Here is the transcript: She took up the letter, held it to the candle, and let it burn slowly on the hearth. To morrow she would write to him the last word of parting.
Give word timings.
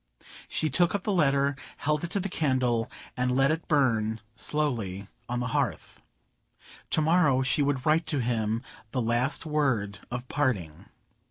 She 0.47 0.67
took 0.71 0.95
up 0.95 1.03
the 1.03 1.11
letter, 1.11 1.55
held 1.77 2.03
it 2.03 2.09
to 2.09 2.19
the 2.19 2.27
candle, 2.27 2.89
and 3.15 3.31
let 3.37 3.51
it 3.51 3.67
burn 3.67 4.19
slowly 4.35 5.07
on 5.29 5.41
the 5.41 5.49
hearth. 5.53 6.01
To 6.89 7.01
morrow 7.01 7.43
she 7.43 7.61
would 7.61 7.85
write 7.85 8.07
to 8.07 8.17
him 8.17 8.63
the 8.89 8.99
last 9.03 9.45
word 9.45 9.99
of 10.09 10.27
parting. 10.27 10.87